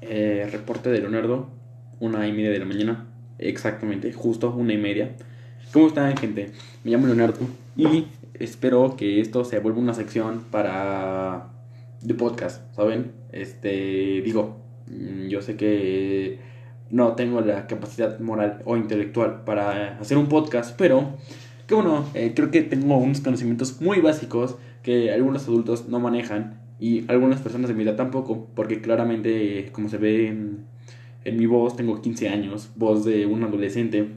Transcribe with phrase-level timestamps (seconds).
[0.00, 1.48] Eh, reporte de Leonardo,
[2.00, 3.06] una y media de la mañana.
[3.38, 5.16] Exactamente, justo una y media.
[5.72, 6.52] ¿Cómo están, gente?
[6.84, 7.40] Me llamo Leonardo
[7.76, 11.50] y espero que esto se vuelva una sección para.
[12.02, 13.12] de podcast, ¿saben?
[13.32, 14.22] Este.
[14.22, 14.56] Digo,
[14.86, 16.38] mm, yo sé que
[16.90, 21.16] no tengo la capacidad moral o intelectual para hacer un podcast, pero
[21.66, 26.67] que bueno, eh, creo que tengo unos conocimientos muy básicos que algunos adultos no manejan
[26.80, 30.64] y algunas personas de mi edad tampoco, porque claramente, como se ve en,
[31.24, 34.08] en mi voz, tengo 15 años, voz de un adolescente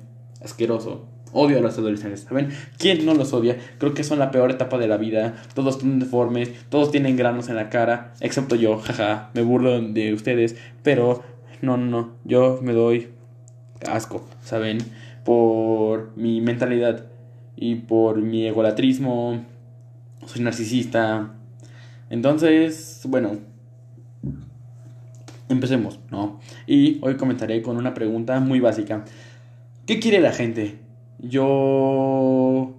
[0.43, 1.07] asqueroso.
[1.33, 2.49] Odio a los adolescentes, ¿saben?
[2.77, 3.57] ¿Quién no los odia?
[3.77, 5.41] Creo que son la peor etapa de la vida.
[5.55, 9.29] Todos tienen deformes, todos tienen granos en la cara, excepto yo, jaja.
[9.33, 11.23] Me burlo de ustedes, pero
[11.61, 12.11] no, no, no.
[12.25, 13.09] Yo me doy
[13.87, 14.79] asco, ¿saben?
[15.23, 17.05] Por mi mentalidad
[17.55, 19.45] y por mi egolatrismo.
[20.25, 21.31] Soy narcisista.
[22.11, 23.37] Entonces, bueno,
[25.47, 26.41] empecemos, ¿no?
[26.67, 29.05] Y hoy comentaré con una pregunta muy básica.
[29.85, 30.77] ¿Qué quiere la gente?
[31.19, 32.73] Yo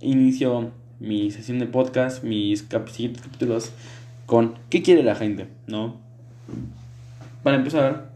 [0.00, 3.72] inicio mi sesión de podcast, mis capítulos,
[4.26, 5.48] con ¿qué quiere la gente?
[5.66, 5.96] ¿No?
[7.42, 8.12] Para empezar,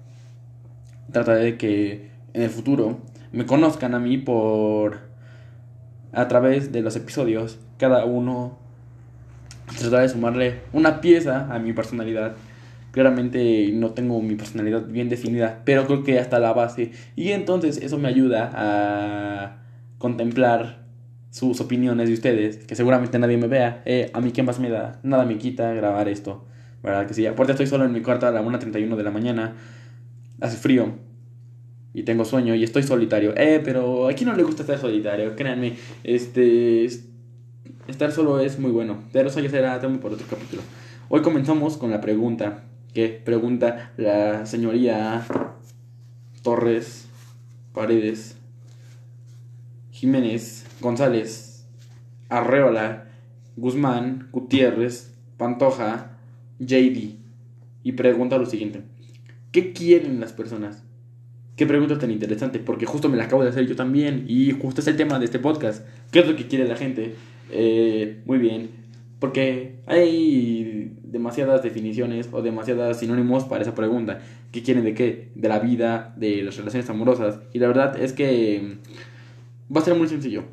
[1.11, 3.01] trataré de que en el futuro
[3.33, 5.01] me conozcan a mí por
[6.13, 8.63] a través de los episodios, cada uno
[9.79, 12.37] tratar de sumarle una pieza a mi personalidad.
[12.93, 16.93] Claramente no tengo mi personalidad bien definida, pero creo que hasta la base.
[17.17, 19.57] Y entonces eso me ayuda a
[19.99, 20.85] contemplar
[21.31, 23.83] sus opiniones de ustedes, que seguramente nadie me vea.
[23.85, 26.47] Eh, a mí qué más me da, nada me quita grabar esto.
[26.83, 27.27] ¿Verdad que sí?
[27.27, 29.55] Aparte estoy solo en mi cuarto a la 1.31 de la mañana.
[30.41, 30.93] Hace frío.
[31.93, 33.33] Y tengo sueño y estoy solitario.
[33.37, 35.73] Eh, pero a quién no le gusta estar solitario, créanme.
[36.05, 36.85] Este
[37.89, 40.63] estar solo es muy bueno, pero eso ya será tema por otro capítulo.
[41.09, 45.27] Hoy comenzamos con la pregunta que pregunta la señoría
[46.43, 47.07] Torres,
[47.73, 48.37] Paredes,
[49.91, 51.67] Jiménez, González,
[52.29, 53.07] Arreola,
[53.57, 56.13] Guzmán, Gutiérrez, Pantoja,
[56.59, 57.17] JD.
[57.83, 58.83] Y pregunta lo siguiente.
[59.53, 60.83] ¿Qué quieren las personas?
[61.57, 64.81] Qué pregunta tan interesante, porque justo me la acabo de hacer yo también y justo
[64.81, 65.87] es el tema de este podcast.
[66.11, 67.15] ¿Qué es lo que quiere la gente?
[67.51, 68.71] Eh, muy bien,
[69.19, 74.21] porque hay demasiadas definiciones o demasiados sinónimos para esa pregunta.
[74.53, 75.31] ¿Qué quieren de qué?
[75.35, 77.39] De la vida, de las relaciones amorosas.
[77.53, 78.77] Y la verdad es que
[79.75, 80.45] va a ser muy sencillo.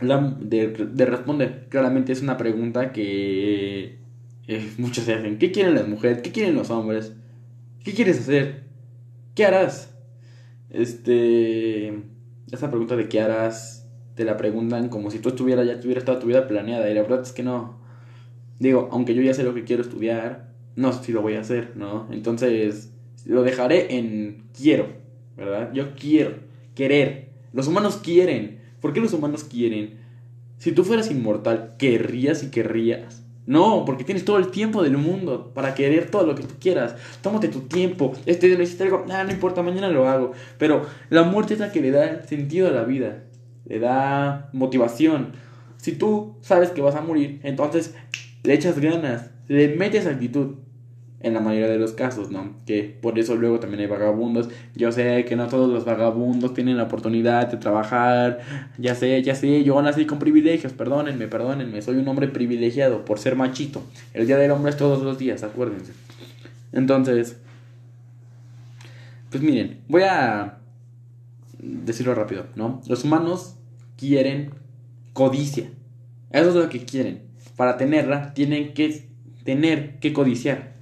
[0.00, 1.66] De, de, responder.
[1.70, 3.96] Claramente es una pregunta que
[4.46, 5.38] eh, muchos se hacen.
[5.38, 6.20] ¿Qué quieren las mujeres?
[6.20, 7.14] ¿Qué quieren los hombres?
[7.82, 8.64] ¿Qué quieres hacer?
[9.34, 9.94] ¿Qué harás?
[10.70, 11.94] Este...
[12.52, 13.85] Esa pregunta de qué harás
[14.16, 16.90] te la preguntan como si tú estuvieras, ya tuvieras toda tu vida planeada.
[16.90, 17.78] Y la verdad es que no.
[18.58, 21.72] Digo, aunque yo ya sé lo que quiero estudiar, no si lo voy a hacer,
[21.76, 22.08] ¿no?
[22.10, 22.90] Entonces,
[23.26, 24.88] lo dejaré en quiero,
[25.36, 25.70] ¿verdad?
[25.74, 26.32] Yo quiero,
[26.74, 27.28] querer.
[27.52, 28.60] Los humanos quieren.
[28.80, 29.98] ¿Por qué los humanos quieren?
[30.56, 33.22] Si tú fueras inmortal, ¿querrías y querrías?
[33.44, 36.96] No, porque tienes todo el tiempo del mundo para querer todo lo que tú quieras.
[37.20, 38.14] Tómate tu tiempo.
[38.24, 40.32] Este día necesitas algo, ah, no importa, mañana lo hago.
[40.58, 43.25] Pero la muerte es la que le da sentido a la vida
[43.66, 45.32] le da motivación.
[45.76, 47.94] Si tú sabes que vas a morir, entonces
[48.42, 50.56] le echas ganas, le metes actitud.
[51.18, 52.52] En la mayoría de los casos, ¿no?
[52.66, 54.50] Que por eso luego también hay vagabundos.
[54.76, 58.40] Yo sé que no todos los vagabundos tienen la oportunidad de trabajar.
[58.78, 60.74] Ya sé, ya sé, yo nací con privilegios.
[60.74, 61.80] Perdónenme, perdónenme.
[61.80, 63.82] Soy un hombre privilegiado por ser machito.
[64.12, 65.92] El día del hombre es todos los días, acuérdense.
[66.72, 67.38] Entonces,
[69.30, 70.58] pues miren, voy a
[71.58, 72.80] decirlo rápido, ¿no?
[72.86, 73.56] Los humanos
[73.96, 74.50] quieren
[75.12, 75.70] codicia.
[76.30, 77.22] Eso es lo que quieren.
[77.56, 79.08] Para tenerla, tienen que
[79.44, 80.74] tener que codiciar.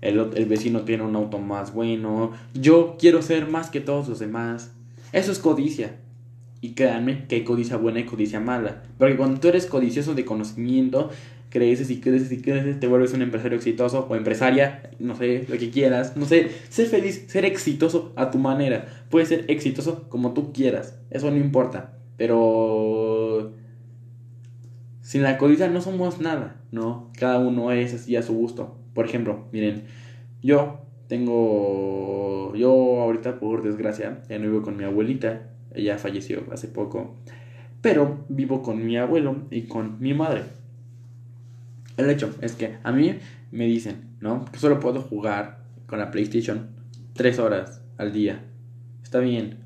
[0.00, 2.32] El, el, vecino tiene un auto más bueno.
[2.52, 4.72] Yo quiero ser más que todos los demás.
[5.12, 5.96] Eso es codicia.
[6.60, 8.82] Y créanme que hay codicia buena y codicia mala.
[8.98, 11.10] Porque cuando tú eres codicioso de conocimiento,
[11.54, 15.56] creces y creces y creces, te vuelves un empresario exitoso o empresaria, no sé, lo
[15.56, 16.16] que quieras.
[16.16, 18.86] No sé, ser feliz, ser exitoso a tu manera.
[19.08, 20.98] Puedes ser exitoso como tú quieras.
[21.10, 21.96] Eso no importa.
[22.16, 23.52] Pero
[25.00, 27.12] sin la codicia no somos nada, ¿no?
[27.16, 28.76] Cada uno es así a su gusto.
[28.92, 29.84] Por ejemplo, miren,
[30.42, 36.66] yo tengo, yo ahorita por desgracia ya no vivo con mi abuelita, ella falleció hace
[36.66, 37.14] poco,
[37.80, 40.42] pero vivo con mi abuelo y con mi madre.
[41.96, 43.18] El hecho es que a mí
[43.50, 44.44] me dicen, ¿no?
[44.46, 46.70] Que solo puedo jugar con la PlayStation
[47.12, 48.42] tres horas al día.
[49.02, 49.58] Está bien,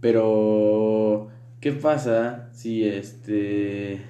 [0.00, 1.30] pero
[1.60, 4.00] ¿Qué pasa si este...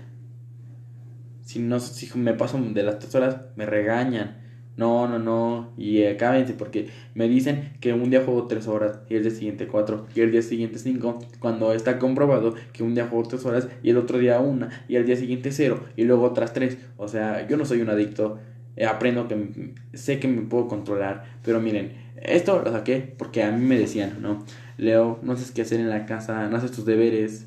[1.43, 4.39] Si no, si me paso de las tres horas, me regañan.
[4.77, 5.73] No, no, no.
[5.77, 9.67] Y acábense porque me dicen que un día juego tres horas y el día siguiente
[9.67, 11.19] cuatro y el día siguiente cinco.
[11.39, 14.97] Cuando está comprobado que un día juego tres horas y el otro día una y
[14.97, 16.79] el día siguiente cero y luego otras tres.
[16.97, 18.39] O sea, yo no soy un adicto.
[18.77, 21.25] Eh, aprendo que sé que me puedo controlar.
[21.43, 24.45] Pero miren, esto lo saqué porque a mí me decían, ¿no?
[24.79, 27.47] Leo, no sabes qué hacer en la casa, no haces tus deberes.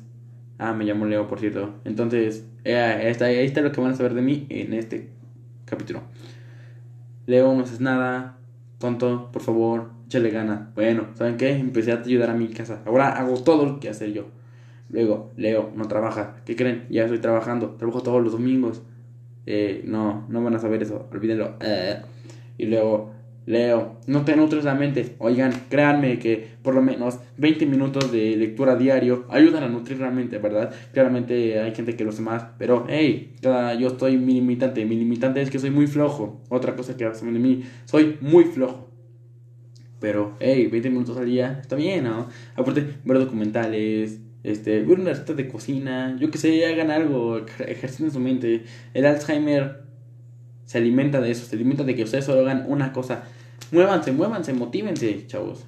[0.58, 1.74] Ah, me llamo Leo, por cierto.
[1.84, 5.08] Entonces, eh, ahí, está, ahí está lo que van a saber de mí en este
[5.64, 6.02] capítulo.
[7.26, 8.36] Leo, no haces nada,
[8.78, 10.70] tonto, por favor, échale gana.
[10.74, 11.52] Bueno, ¿saben qué?
[11.52, 12.82] Empecé a ayudar a mi casa.
[12.84, 14.26] Ahora hago todo lo que hacer yo.
[14.90, 16.36] Luego, Leo, no trabaja.
[16.44, 16.86] ¿Qué creen?
[16.90, 17.70] Ya estoy trabajando.
[17.70, 18.82] Trabajo todos los domingos.
[19.46, 21.08] Eh, no, no van a saber eso.
[21.10, 21.56] Olvídenlo.
[21.60, 22.00] Eh.
[22.58, 23.13] Y luego,
[23.46, 25.16] Leo, no te nutres la mente.
[25.18, 30.10] Oigan, créanme que por lo menos 20 minutos de lectura diario ayudan a nutrir la
[30.10, 30.72] mente, ¿verdad?
[30.92, 34.84] Claramente hay gente que lo hace más, pero hey, yo estoy mi limitante.
[34.86, 36.42] Mi limitante es que soy muy flojo.
[36.48, 38.88] Otra cosa que hace de mí, soy muy flojo.
[40.00, 42.28] Pero hey, 20 minutos al día está bien, ¿no?
[42.56, 48.10] Aparte, ver documentales, este, ver una receta de cocina, yo que sé, hagan algo, ejerciten
[48.10, 48.64] su mente.
[48.92, 49.84] El Alzheimer
[50.64, 53.24] se alimenta de eso, se alimenta de que ustedes solo hagan una cosa.
[53.72, 55.64] Muévanse, muévanse, motívense, chavos.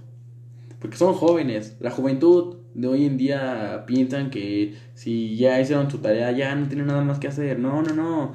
[0.80, 1.76] Porque son jóvenes.
[1.80, 6.68] La juventud de hoy en día piensan que si ya hicieron su tarea, ya no
[6.68, 7.58] tienen nada más que hacer.
[7.58, 8.32] No, no, no.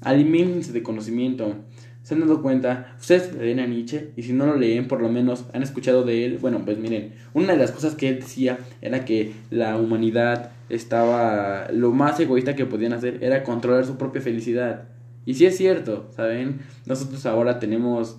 [0.00, 1.56] Alimentense de conocimiento.
[2.02, 2.96] ¿Se han dado cuenta?
[2.98, 6.24] Ustedes leen a Nietzsche y si no lo leen, por lo menos han escuchado de
[6.24, 6.38] él.
[6.40, 11.70] Bueno, pues miren, una de las cosas que él decía era que la humanidad estaba.
[11.70, 14.84] Lo más egoísta que podían hacer era controlar su propia felicidad.
[15.26, 16.60] Y sí es cierto, ¿saben?
[16.86, 18.18] Nosotros ahora tenemos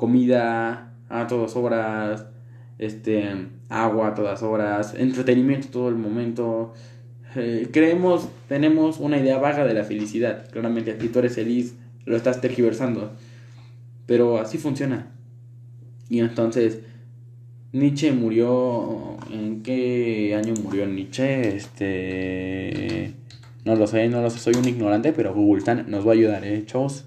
[0.00, 2.24] comida a todas horas,
[2.78, 3.22] este,
[3.68, 6.72] agua a todas horas, entretenimiento todo el momento.
[7.36, 10.50] Eh, creemos, tenemos una idea vaga de la felicidad.
[10.50, 11.74] Claramente aquí tú eres feliz,
[12.06, 13.12] lo estás tergiversando.
[14.06, 15.12] Pero así funciona.
[16.08, 16.80] Y entonces,
[17.72, 19.18] Nietzsche murió.
[19.30, 21.56] ¿En qué año murió Nietzsche?
[21.56, 23.14] Este.
[23.66, 26.14] No lo sé, no lo sé, soy un ignorante, pero Google San nos va a
[26.14, 27.04] ayudar, ¿eh, chavos?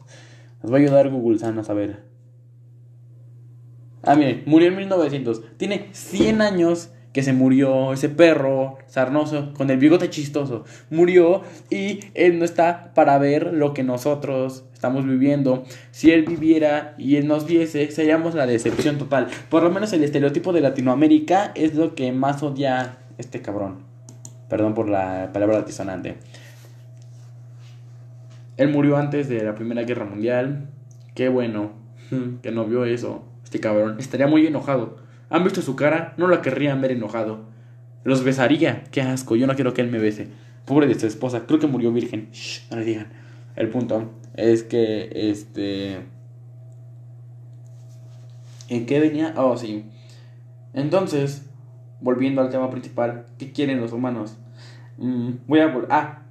[0.61, 2.12] Nos va a ayudar Google San a saber.
[4.03, 5.57] Ah, miren, murió en 1900.
[5.57, 10.65] Tiene 100 años que se murió ese perro sarnoso con el bigote chistoso.
[10.89, 15.63] Murió y él no está para ver lo que nosotros estamos viviendo.
[15.91, 19.27] Si él viviera y él nos viese, seríamos la decepción total.
[19.49, 23.83] Por lo menos el estereotipo de Latinoamérica es lo que más odia este cabrón.
[24.49, 26.15] Perdón por la palabra altisonante.
[28.57, 30.67] Él murió antes de la Primera Guerra Mundial.
[31.13, 31.73] Qué bueno
[32.41, 33.23] que no vio eso.
[33.53, 34.97] Este cabrón estaría muy enojado.
[35.29, 36.15] ¿Han visto su cara?
[36.17, 37.41] No la querrían ver enojado.
[38.03, 38.85] Los besaría.
[38.89, 39.35] Qué asco.
[39.35, 40.29] Yo no quiero que él me bese.
[40.65, 41.45] Pobre de su esposa.
[41.45, 42.29] Creo que murió virgen.
[42.31, 43.09] Shh, no le digan.
[43.55, 45.99] El punto es que este.
[48.69, 49.35] ¿En qué venía?
[49.37, 49.85] Oh, sí.
[50.73, 51.47] Entonces,
[52.01, 54.35] volviendo al tema principal, ¿qué quieren los humanos?
[54.97, 55.71] Mm, voy a.
[55.91, 56.23] Ah,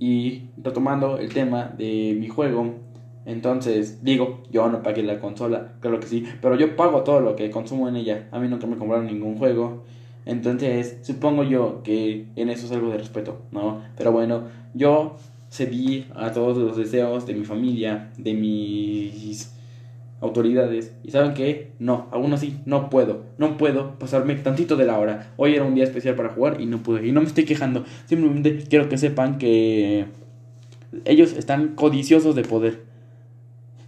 [0.00, 2.74] y retomando el tema de mi juego,
[3.26, 7.36] entonces digo, yo no pagué la consola, claro que sí, pero yo pago todo lo
[7.36, 8.28] que consumo en ella.
[8.32, 9.84] A mí nunca me compraron ningún juego.
[10.26, 13.82] Entonces, supongo yo que en eso es algo de respeto, ¿no?
[13.96, 14.44] Pero bueno,
[14.74, 15.16] yo
[15.50, 19.52] cedí a todos los deseos de mi familia, de mis
[20.20, 20.94] autoridades.
[21.02, 21.72] ¿Y saben qué?
[21.78, 23.24] No, aún así, no puedo.
[23.38, 25.32] No puedo pasarme tantito de la hora.
[25.36, 27.06] Hoy era un día especial para jugar y no pude.
[27.06, 27.84] Y no me estoy quejando.
[28.06, 30.06] Simplemente quiero que sepan que
[31.04, 32.89] ellos están codiciosos de poder.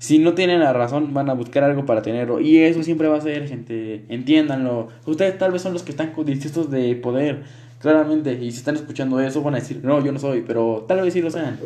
[0.03, 2.41] Si no tienen la razón, van a buscar algo para tenerlo.
[2.41, 4.05] Y eso siempre va a ser, gente.
[4.09, 4.89] Entiéndanlo.
[5.07, 7.45] Ustedes tal vez son los que están codiciosos de poder.
[7.79, 8.33] Claramente.
[8.33, 10.43] Y si están escuchando eso, van a decir, no, yo no soy.
[10.45, 11.57] Pero tal vez sí lo sean.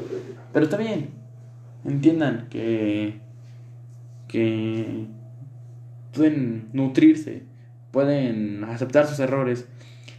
[0.52, 1.08] Pero está bien.
[1.86, 3.20] Entiendan que
[4.28, 5.06] que
[6.12, 7.44] pueden nutrirse,
[7.90, 9.66] pueden aceptar sus errores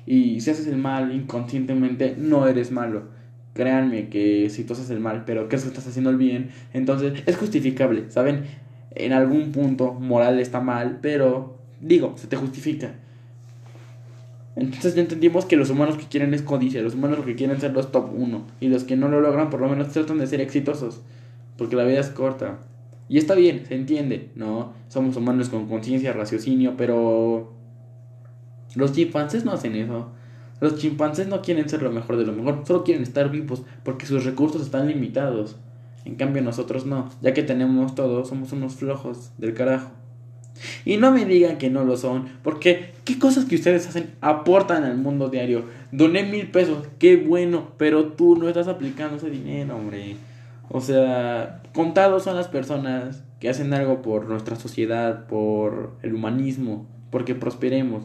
[0.08, 3.16] y si haces el mal inconscientemente no eres malo.
[3.58, 7.24] Créanme que si tú haces el mal pero crees que estás haciendo el bien, entonces
[7.26, 8.44] es justificable, ¿saben?
[8.92, 12.94] En algún punto moral está mal, pero digo, se te justifica.
[14.56, 17.74] Entonces ya entendimos que los humanos que quieren es codicia, los humanos que quieren ser
[17.74, 20.40] los top 1 y los que no lo logran por lo menos tratan de ser
[20.40, 21.02] exitosos,
[21.58, 22.60] porque la vida es corta.
[23.10, 24.74] Y está bien, se entiende, ¿no?
[24.88, 27.54] Somos humanos con conciencia, raciocinio, pero
[28.76, 30.12] los chimpancés no hacen eso.
[30.60, 34.06] Los chimpancés no quieren ser lo mejor de lo mejor, solo quieren estar vivos porque
[34.06, 35.56] sus recursos están limitados.
[36.06, 39.92] En cambio nosotros no, ya que tenemos todo, somos unos flojos del carajo.
[40.86, 44.84] Y no me digan que no lo son, porque qué cosas que ustedes hacen aportan
[44.84, 45.66] al mundo diario.
[45.92, 50.16] Doné mil pesos, qué bueno, pero tú no estás aplicando ese dinero, hombre.
[50.70, 56.88] O sea, contados son las personas que hacen algo por nuestra sociedad, por el humanismo,
[57.12, 58.04] porque prosperemos.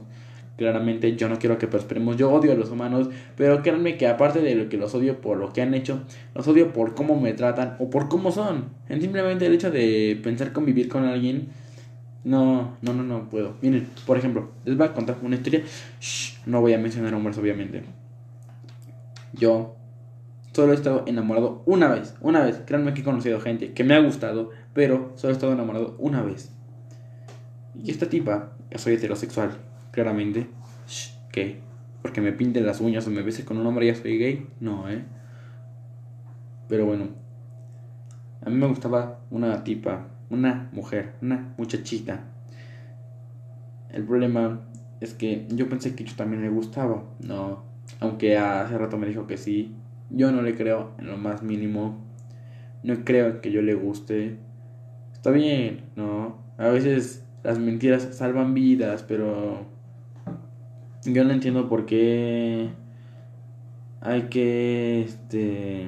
[0.56, 4.40] Claramente yo no quiero que prosperemos, yo odio a los humanos, pero créanme que aparte
[4.40, 6.02] de lo que los odio por lo que han hecho,
[6.34, 8.66] los odio por cómo me tratan o por cómo son.
[8.88, 11.48] simplemente el hecho de pensar convivir con alguien,
[12.24, 13.56] no, no, no, no puedo.
[13.62, 15.62] Miren, por ejemplo, les voy a contar una historia.
[16.46, 17.82] no voy a mencionar hombres, obviamente.
[19.32, 19.76] Yo
[20.52, 22.60] solo he estado enamorado una vez, una vez.
[22.66, 26.22] Créanme que he conocido gente que me ha gustado, pero solo he estado enamorado una
[26.22, 26.52] vez.
[27.82, 29.52] Y esta tipa, soy heterosexual,
[29.92, 30.48] claramente.
[31.30, 31.60] ¿Qué?
[32.02, 34.48] Porque me pinten las uñas o me bese con un hombre ya soy gay.
[34.58, 35.04] No, ¿eh?
[36.68, 37.08] Pero bueno.
[38.44, 42.24] A mí me gustaba una tipa, una mujer, una muchachita.
[43.90, 44.62] El problema
[45.00, 47.04] es que yo pensé que yo también le gustaba.
[47.20, 47.62] No.
[48.00, 49.74] Aunque hace rato me dijo que sí.
[50.10, 52.04] Yo no le creo en lo más mínimo.
[52.82, 54.38] No creo que yo le guste.
[55.12, 56.38] Está bien, ¿no?
[56.58, 59.71] A veces las mentiras salvan vidas, pero
[61.04, 62.70] yo no entiendo por qué
[64.00, 65.86] hay que este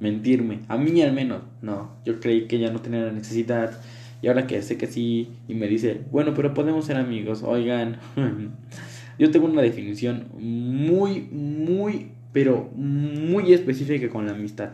[0.00, 0.60] mentirme.
[0.68, 1.96] A mí al menos, no.
[2.04, 3.80] Yo creí que ya no tenía la necesidad.
[4.22, 7.42] Y ahora que sé que sí, y me dice, bueno, pero podemos ser amigos.
[7.42, 7.98] Oigan,
[9.18, 14.70] yo tengo una definición muy, muy, pero muy específica con la amistad.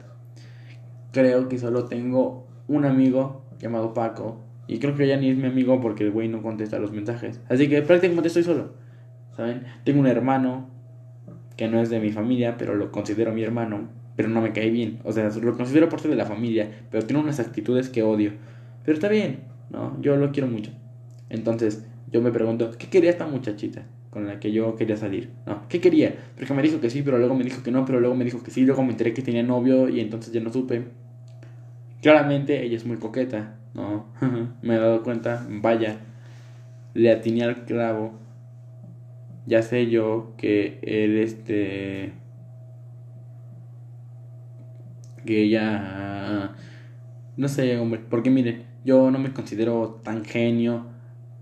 [1.12, 4.42] Creo que solo tengo un amigo llamado Paco.
[4.68, 7.40] Y creo que ya ni es mi amigo porque el güey no contesta los mensajes.
[7.48, 8.85] Así que prácticamente estoy solo.
[9.84, 10.68] Tengo un hermano
[11.56, 14.70] que no es de mi familia, pero lo considero mi hermano, pero no me cae
[14.70, 15.00] bien.
[15.04, 18.32] O sea, lo considero parte de la familia, pero tiene unas actitudes que odio.
[18.84, 19.40] Pero está bien,
[19.70, 20.00] ¿no?
[20.00, 20.70] Yo lo quiero mucho.
[21.28, 25.30] Entonces, yo me pregunto, ¿qué quería esta muchachita con la que yo quería salir?
[25.46, 25.66] ¿No?
[25.68, 26.14] ¿Qué quería?
[26.36, 28.42] Porque me dijo que sí, pero luego me dijo que no, pero luego me dijo
[28.42, 30.84] que sí, luego me enteré que tenía novio y entonces ya no supe.
[32.02, 34.06] Claramente ella es muy coqueta, ¿no?
[34.62, 35.96] me he dado cuenta, vaya,
[36.94, 38.25] le atiné al clavo
[39.46, 42.12] ya sé yo que él, este,
[45.24, 46.54] que ella,
[47.36, 50.86] no sé, hombre, porque miren, yo no me considero tan genio,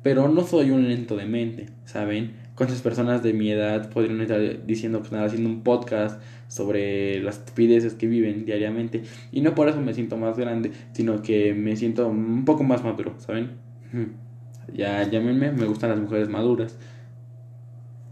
[0.03, 2.33] pero no soy un lento de mente, ¿saben?
[2.55, 7.39] Cuántas personas de mi edad podrían estar diciendo, pues nada, haciendo un podcast sobre las
[7.39, 9.03] estupideces que viven diariamente.
[9.33, 12.85] Y no por eso me siento más grande, sino que me siento un poco más
[12.85, 13.53] maduro, ¿saben?
[14.73, 16.79] Ya llámenme, me gustan las mujeres maduras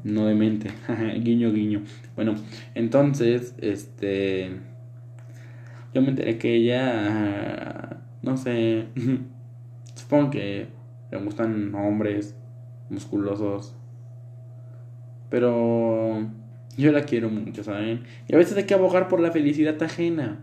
[0.04, 0.70] no de mente.
[1.20, 1.82] guiño, guiño.
[2.14, 2.34] Bueno,
[2.74, 4.50] entonces, este.
[5.94, 8.00] Yo me enteré que ella.
[8.22, 8.86] No sé.
[9.94, 10.68] Supongo que
[11.10, 12.36] le gustan hombres
[12.90, 13.74] musculosos.
[15.30, 16.30] Pero.
[16.76, 18.04] Yo la quiero mucho, ¿saben?
[18.28, 20.40] Y a veces hay que abogar por la felicidad ajena.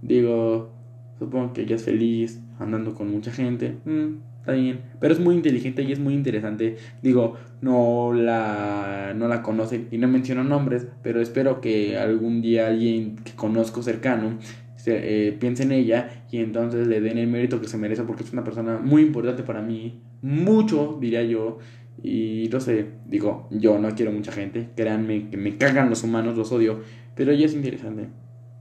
[0.00, 0.70] Digo,
[1.18, 3.76] supongo que ella es feliz andando con mucha gente.
[3.84, 4.80] Mm, está bien.
[5.00, 6.76] Pero es muy inteligente y es muy interesante.
[7.02, 12.68] Digo, no la, no la conocen y no menciono nombres, pero espero que algún día
[12.68, 14.38] alguien que conozco cercano
[14.76, 18.22] se, eh, piense en ella y entonces le den el mérito que se merece porque
[18.22, 20.00] es una persona muy importante para mí.
[20.22, 21.58] Mucho, diría yo.
[22.02, 24.68] Y no sé, digo, yo no quiero mucha gente.
[24.76, 26.82] Créanme que me cagan los humanos, los odio.
[27.16, 28.10] Pero ella es interesante.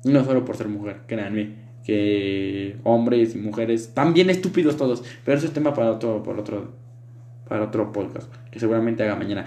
[0.04, 5.46] No solo por ser mujer, créanme que hombres y mujeres, también estúpidos todos, pero eso
[5.46, 6.74] es tema para otro, para otro,
[7.48, 9.46] para otro podcast, que seguramente haga mañana.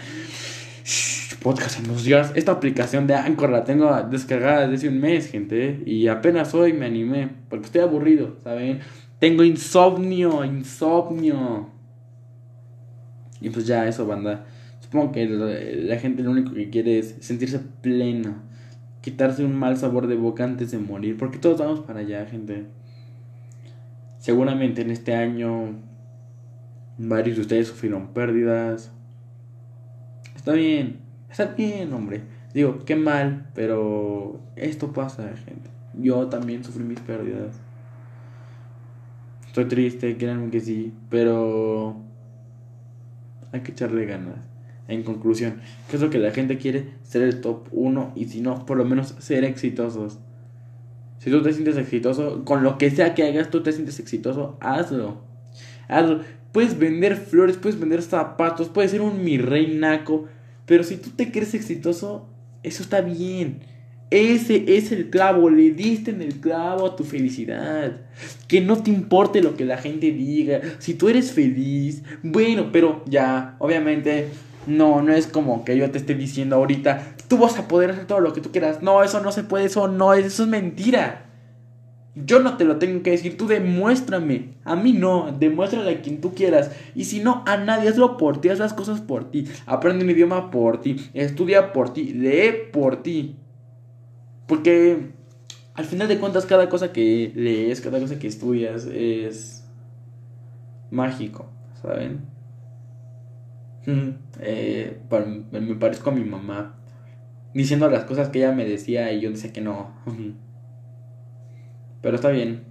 [1.43, 2.33] podcast en los días.
[2.37, 6.87] Esta aplicación de Anchor la tengo descargada desde un mes, gente, y apenas hoy me
[6.87, 8.81] animé, porque estoy aburrido, ¿saben?
[9.19, 11.71] Tengo insomnio, insomnio.
[13.41, 14.47] Y pues ya, eso, banda.
[14.81, 18.49] Supongo que la gente lo único que quiere es sentirse pleno
[19.01, 22.67] quitarse un mal sabor de boca antes de morir, porque todos vamos para allá, gente.
[24.19, 25.75] Seguramente en este año
[26.99, 28.91] varios de ustedes sufrieron pérdidas.
[30.35, 31.01] Está bien,
[31.31, 32.23] está bien, hombre.
[32.53, 35.71] Digo, qué mal, pero esto pasa, gente.
[35.95, 37.61] Yo también sufrí mis pérdidas.
[39.47, 41.97] Estoy triste, créanme que sí, pero
[43.53, 44.48] hay que echarle ganas.
[44.89, 46.87] En conclusión, ¿qué es lo que la gente quiere?
[47.03, 50.19] Ser el top 1 y si no, por lo menos ser exitosos.
[51.19, 54.57] Si tú te sientes exitoso, con lo que sea que hagas, tú te sientes exitoso,
[54.61, 55.21] hazlo.
[55.89, 56.21] Hazlo.
[56.53, 60.25] Puedes vender flores, puedes vender zapatos, puedes ser un mi rey naco,
[60.65, 62.27] pero si tú te crees exitoso,
[62.63, 63.61] eso está bien.
[64.11, 68.01] Ese es el clavo, le diste en el clavo a tu felicidad.
[68.47, 70.63] Que no te importe lo que la gente diga.
[70.79, 74.29] Si tú eres feliz, bueno, pero ya, obviamente
[74.69, 78.07] no, no es como que yo te esté diciendo ahorita, tú vas a poder hacer
[78.07, 78.83] todo lo que tú quieras.
[78.83, 81.25] No, eso no se puede, eso no, eso es mentira.
[82.15, 84.55] Yo no te lo tengo que decir, tú demuéstrame.
[84.65, 86.71] A mí no, demuéstrale a quien tú quieras.
[86.95, 89.47] Y si no, a nadie, hazlo por ti, haz las cosas por ti.
[89.67, 93.37] Aprende un idioma por ti, estudia por ti, lee por ti.
[94.47, 95.13] Porque
[95.75, 99.65] al final de cuentas, cada cosa que lees, cada cosa que estudias es
[100.91, 101.47] mágico,
[101.81, 102.38] ¿saben?
[104.41, 105.01] Eh,
[105.51, 106.79] me parezco a mi mamá
[107.55, 109.93] diciendo las cosas que ella me decía y yo decía que no.
[112.03, 112.65] Pero está bien.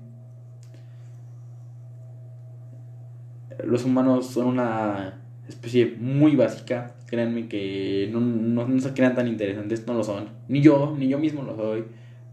[3.64, 6.96] Los humanos son una especie muy básica.
[7.08, 10.30] Créanme que no, no, se crean tan interesantes, no lo son.
[10.48, 11.86] Ni yo, ni yo mismo lo soy.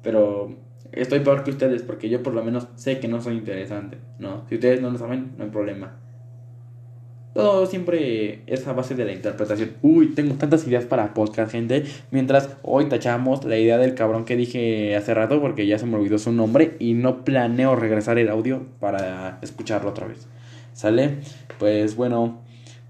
[0.02, 0.56] Pero
[0.92, 3.98] estoy peor que ustedes porque yo por lo menos sé que no soy interesante.
[4.18, 4.44] ¿no?
[4.48, 6.03] Si ustedes no lo saben, no hay problema.
[7.34, 9.72] Todo siempre es a base de la interpretación.
[9.82, 11.84] Uy, tengo tantas ideas para podcast, gente.
[12.12, 15.96] Mientras hoy tachamos la idea del cabrón que dije hace rato porque ya se me
[15.96, 20.28] olvidó su nombre y no planeo regresar el audio para escucharlo otra vez.
[20.74, 21.16] ¿Sale?
[21.58, 22.40] Pues bueno,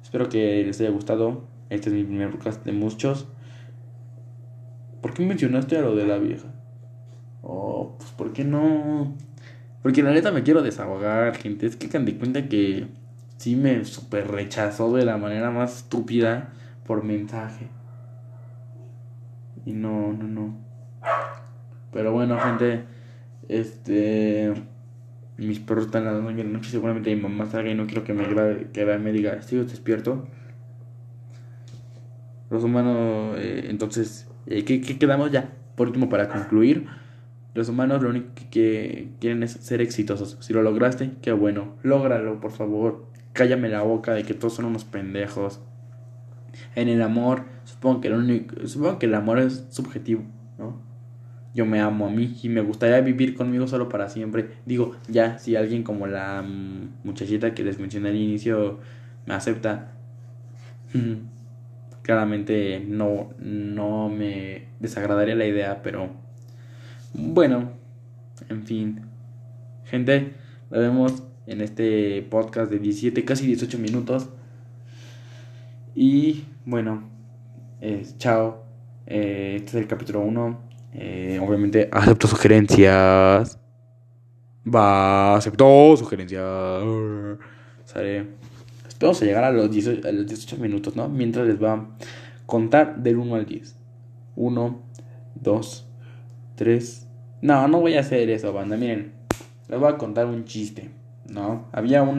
[0.02, 1.44] espero que les haya gustado.
[1.70, 3.26] Este es mi primer podcast de muchos.
[5.00, 6.48] ¿Por qué mencionaste a lo de la vieja?
[7.40, 9.16] Oh, pues ¿por qué no?
[9.82, 11.64] Porque la neta me quiero desahogar, gente.
[11.64, 12.88] Es que can de cuenta que
[13.44, 16.54] sí me super rechazó de la manera más estúpida
[16.86, 17.68] por mensaje.
[19.66, 20.56] Y no, no, no.
[21.92, 22.84] Pero bueno, gente,
[23.50, 24.54] este
[25.36, 28.14] mis perros están ladrando en la noche, seguramente mi mamá salga y no quiero que
[28.14, 30.26] me grabe, que me diga, ¿sigo despierto?
[32.48, 35.50] Los humanos, eh, entonces, eh, ¿qué, ¿qué, quedamos ya?
[35.76, 36.86] Por último, para concluir,
[37.52, 40.38] los humanos lo único que quieren es ser exitosos.
[40.40, 44.64] Si lo lograste, qué bueno, lógralo, por favor cállame la boca de que todos son
[44.64, 45.60] unos pendejos.
[46.74, 50.24] En el amor, supongo que el único, supongo que el amor es subjetivo,
[50.56, 50.80] ¿no?
[51.52, 54.50] Yo me amo a mí y me gustaría vivir conmigo solo para siempre.
[54.64, 58.80] Digo, ya, si alguien como la mm, muchachita que les mencioné al inicio
[59.26, 59.92] me acepta,
[62.02, 66.10] claramente no, no me desagradaría la idea, pero
[67.12, 67.72] bueno,
[68.48, 69.00] en fin.
[69.84, 70.34] Gente,
[70.70, 74.28] nos vemos en este podcast de 17, casi 18 minutos.
[75.94, 77.10] Y bueno,
[77.80, 78.64] eh, chao.
[79.06, 80.60] Eh, este es el capítulo 1.
[80.94, 83.58] Eh, obviamente acepto sugerencias.
[84.66, 86.42] Va, acepto sugerencias.
[87.84, 88.28] Sale.
[88.88, 91.08] Esperamos a llegar a los, 18, a los 18 minutos, ¿no?
[91.08, 91.86] Mientras les va a
[92.46, 93.76] contar del 1 al 10.
[94.36, 94.82] 1,
[95.34, 95.88] 2,
[96.56, 97.08] 3.
[97.42, 98.76] No, no voy a hacer eso, banda.
[98.76, 99.12] Miren,
[99.68, 100.90] les voy a contar un chiste.
[101.26, 102.12] No, había una